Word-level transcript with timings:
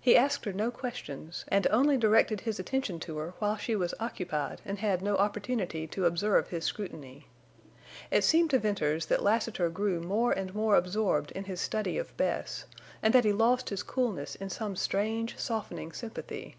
He 0.00 0.16
asked 0.16 0.44
her 0.44 0.52
no 0.52 0.70
questions, 0.70 1.44
and 1.48 1.66
only 1.72 1.96
directed 1.96 2.42
his 2.42 2.60
attention 2.60 3.00
to 3.00 3.16
her 3.18 3.34
while 3.40 3.56
she 3.56 3.74
was 3.74 3.94
occupied 3.98 4.60
and 4.64 4.78
had 4.78 5.02
no 5.02 5.16
opportunity 5.16 5.88
to 5.88 6.06
observe 6.06 6.50
his 6.50 6.64
scrutiny. 6.64 7.26
It 8.12 8.22
seemed 8.22 8.50
to 8.50 8.60
Venters 8.60 9.06
that 9.06 9.24
Lassiter 9.24 9.68
grew 9.68 10.00
more 10.00 10.30
and 10.30 10.54
more 10.54 10.76
absorbed 10.76 11.32
in 11.32 11.46
his 11.46 11.60
study 11.60 11.98
of 11.98 12.16
Bess, 12.16 12.66
and 13.02 13.12
that 13.12 13.24
he 13.24 13.32
lost 13.32 13.70
his 13.70 13.82
coolness 13.82 14.36
in 14.36 14.50
some 14.50 14.76
strange, 14.76 15.36
softening 15.36 15.90
sympathy. 15.90 16.54